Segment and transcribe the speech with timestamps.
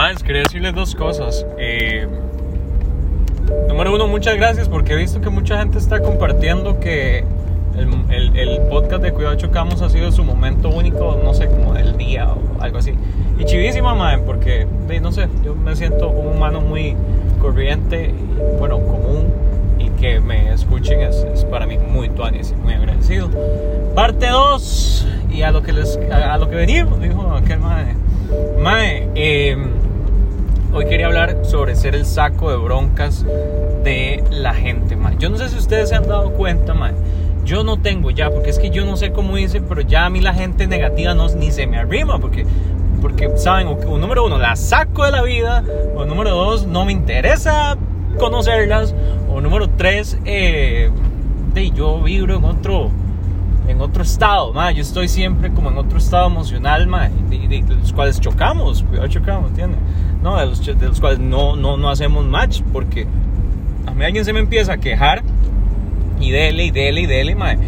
[0.00, 1.44] Más, quería decirles dos cosas.
[1.58, 2.08] Eh,
[3.68, 7.22] número uno, muchas gracias porque he visto que mucha gente está compartiendo que
[8.08, 11.98] el, el, podcast de Cuidado Chocamos ha sido su momento único, no sé, como del
[11.98, 12.94] día o algo así.
[13.38, 14.66] Y chivísima, madre, porque,
[15.02, 16.96] no sé, yo me siento un humano muy
[17.38, 18.14] corriente,
[18.58, 19.26] bueno, común,
[19.78, 23.28] y que me escuchen es, es para mí muy tuanis y muy agradecido.
[23.94, 27.58] Parte 2, y a lo que, les, a, lo que venimos, dijo aquel.
[27.58, 27.96] Madre,
[31.80, 33.24] ser el saco de broncas
[33.84, 35.16] de la gente, madre.
[35.18, 36.96] Yo no sé si ustedes se han dado cuenta, madre
[37.44, 40.10] yo no tengo ya, porque es que yo no sé cómo dice, pero ya a
[40.10, 42.46] mí la gente negativa no, ni se me arrima, porque,
[43.00, 45.64] porque saben, o, número uno, la saco de la vida,
[45.96, 47.76] o número dos, no me interesa
[48.18, 48.94] conocerlas,
[49.28, 50.90] o número tres, eh,
[51.54, 52.90] de, yo vibro en otro,
[53.66, 57.92] en otro estado, ma, yo estoy siempre como en otro estado emocional, ma, de, los
[57.92, 59.80] cuales chocamos, cuidado, chocamos, ¿entiendes?
[60.22, 63.06] No, de los, de los cuales no, no, no hacemos match, porque
[63.86, 65.22] a mí alguien se me empieza a quejar
[66.20, 67.58] y dele y dele y dele, mae.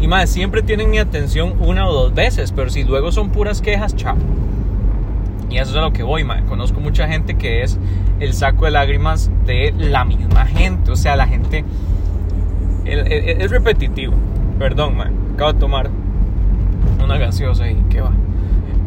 [0.00, 3.62] Y mae, siempre tienen mi atención una o dos veces, pero si luego son puras
[3.62, 4.16] quejas, chao.
[5.48, 6.42] Y eso es a lo que voy, mae.
[6.44, 7.78] Conozco mucha gente que es
[8.18, 10.90] el saco de lágrimas de la misma gente.
[10.90, 11.64] O sea, la gente
[12.84, 14.14] es, repetitivo.
[14.58, 15.10] Perdón, mae.
[15.34, 15.90] Acabo de tomar
[17.02, 18.12] una gaseosa y qué va.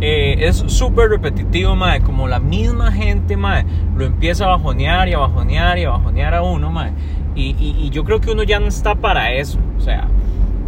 [0.01, 2.01] Eh, es súper repetitivo, mae.
[2.01, 3.65] Como la misma gente, mae,
[3.95, 6.91] lo empieza a bajonear y a bajonear y a bajonear a uno, mae.
[7.35, 9.59] Y, yo creo que uno ya no está para eso.
[9.77, 10.07] O sea,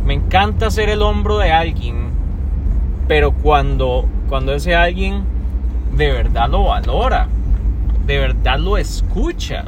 [0.05, 2.09] me encanta ser el hombro de alguien,
[3.07, 5.23] pero cuando, cuando ese alguien
[5.95, 7.27] de verdad lo valora,
[8.05, 9.65] de verdad lo escucha.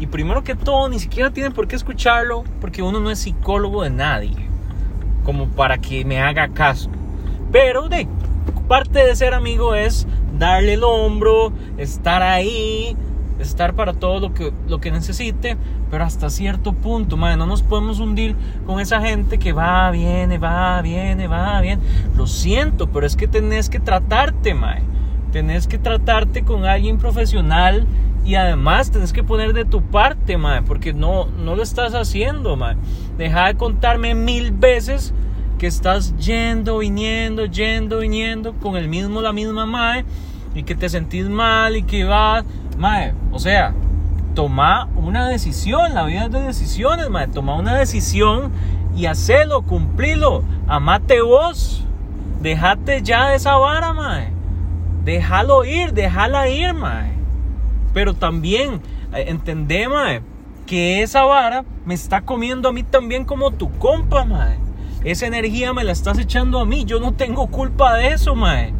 [0.00, 3.82] Y primero que todo, ni siquiera tiene por qué escucharlo, porque uno no es psicólogo
[3.82, 4.36] de nadie,
[5.24, 6.90] como para que me haga caso.
[7.52, 8.08] Pero de
[8.68, 10.06] parte de ser amigo es
[10.38, 12.96] darle el hombro, estar ahí,
[13.38, 15.56] estar para todo lo que, lo que necesite,
[15.90, 20.38] pero hasta cierto punto, madre, no nos podemos hundir con esa gente que va, viene,
[20.38, 21.80] va, viene, va, bien.
[22.16, 24.82] Lo siento, pero es que tenés que tratarte, madre.
[25.32, 27.86] Tenés que tratarte con alguien profesional
[28.24, 32.56] y además tenés que poner de tu parte, madre, porque no, no lo estás haciendo,
[32.56, 32.78] madre.
[33.18, 35.12] Deja de contarme mil veces
[35.66, 40.04] estás yendo, viniendo, yendo, viniendo con el mismo, la misma madre
[40.54, 42.44] y que te sentís mal y que vas
[42.78, 43.72] Mae, o sea,
[44.34, 48.50] toma una decisión, la vida es de decisiones, mae, toma una decisión
[48.96, 51.84] y hacelo, cumplilo, amate vos,
[52.42, 54.30] dejate ya de esa vara, mae,
[55.04, 57.12] déjalo ir, déjala ir, mae,
[57.92, 58.80] pero también
[59.14, 60.20] eh, entendé, mae,
[60.66, 64.58] que esa vara me está comiendo a mí también como tu compa, mae,
[65.04, 68.72] esa energía me la estás echando a mí, yo no tengo culpa de eso, mae.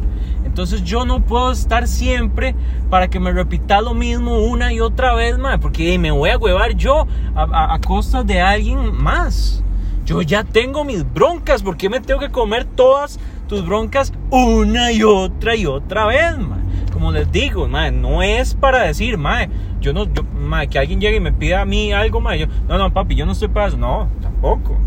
[0.43, 2.55] Entonces yo no puedo estar siempre
[2.89, 6.37] para que me repita lo mismo una y otra vez, más, porque me voy a
[6.37, 9.63] huevar yo a, costa de alguien más.
[10.05, 14.91] Yo ya tengo mis broncas, ¿por qué me tengo que comer todas tus broncas una
[14.91, 16.59] y otra y otra vez, ma?
[16.93, 19.47] Como les digo, ma, no es para decir, ma,
[19.81, 22.47] yo no, yo, ma, que alguien llegue y me pida a mí algo, ma, yo,
[22.67, 24.77] no, no, papi, yo no estoy para eso, no, tampoco,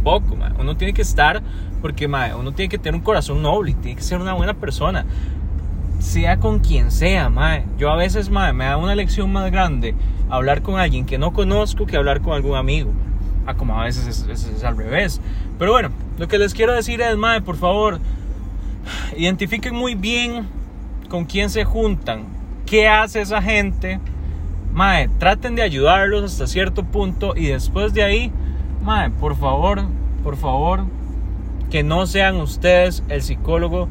[0.00, 0.52] tampoco, ma.
[0.58, 1.42] Uno tiene que estar
[1.82, 5.04] porque mae, uno tiene que tener un corazón noble tiene que ser una buena persona.
[5.98, 7.64] Sea con quien sea, mae.
[7.78, 9.94] Yo a veces, mae, me da una lección más grande
[10.30, 12.90] hablar con alguien que no conozco que hablar con algún amigo.
[13.46, 15.20] Ah, como a veces es, al revés.
[15.58, 17.98] Pero bueno, lo que les quiero decir es, mae, por favor,
[19.16, 20.46] identifiquen muy bien
[21.08, 22.24] con quién se juntan,
[22.64, 24.00] qué hace esa gente.
[24.72, 28.32] Mae, traten de ayudarlos hasta cierto punto y después de ahí,
[28.82, 29.82] mae, por favor,
[30.22, 30.84] por favor,
[31.70, 33.88] que no sean ustedes el psicólogo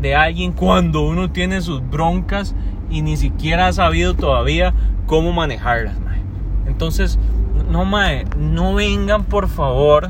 [0.00, 2.54] de alguien cuando uno tiene sus broncas
[2.90, 4.74] y ni siquiera ha sabido todavía
[5.06, 5.96] cómo manejarlas.
[6.66, 7.18] Entonces,
[7.70, 10.08] no, mae, no vengan por favor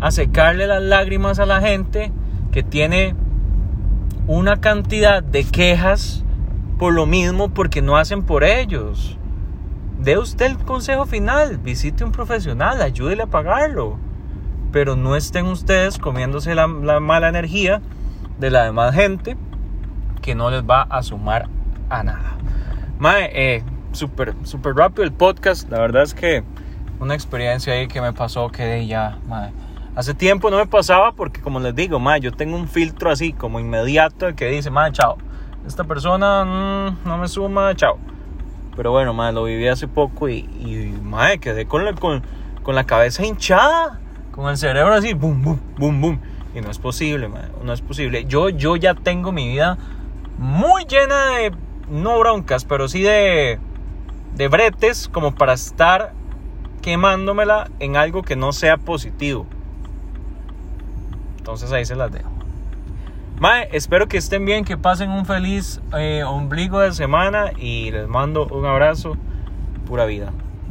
[0.00, 2.12] a secarle las lágrimas a la gente
[2.52, 3.14] que tiene
[4.26, 6.24] una cantidad de quejas
[6.78, 9.18] por lo mismo porque no hacen por ellos.
[10.06, 13.98] De usted el consejo final, visite un profesional, ayúdele a pagarlo
[14.76, 17.80] pero no estén ustedes comiéndose la, mala energía
[18.38, 19.34] de la demás gente
[20.20, 21.48] que no les va a sumar
[21.88, 22.36] a nada.
[22.98, 25.70] Mae, eh, súper, súper rápido el podcast.
[25.70, 26.44] La verdad es que
[27.00, 29.50] una experiencia ahí que me pasó que ya, mae.
[29.94, 33.32] Hace tiempo no me pasaba porque, como les digo, mae, yo tengo un filtro así
[33.32, 35.16] como inmediato que dice, mae, chao.
[35.66, 37.98] Esta persona mm, no me suma, chao.
[38.76, 42.22] Pero bueno, mae, lo viví hace poco y, y mae, quedé con la, con,
[42.62, 44.00] con la cabeza hinchada
[44.36, 46.20] con el cerebro así, boom, boom, boom, boom.
[46.54, 47.28] Y no es posible,
[47.62, 48.26] no es posible.
[48.26, 49.78] Yo, yo ya tengo mi vida
[50.38, 51.52] muy llena de
[51.88, 53.58] no broncas, pero sí de,
[54.34, 56.12] de bretes como para estar
[56.82, 59.46] quemándomela en algo que no sea positivo.
[61.38, 62.35] Entonces ahí se las dejo.
[63.38, 68.08] Mae, espero que estén bien, que pasen un feliz eh, ombligo de semana y les
[68.08, 69.18] mando un abrazo,
[69.86, 70.32] pura vida.